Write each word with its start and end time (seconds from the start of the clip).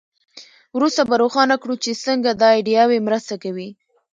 وروسته 0.75 1.01
به 1.09 1.15
روښانه 1.23 1.55
کړو 1.61 1.75
چې 1.83 1.91
څنګه 2.05 2.29
دا 2.41 2.49
ایډیاوې 2.57 2.99
مرسته 3.07 3.33
کوي. 3.43 3.69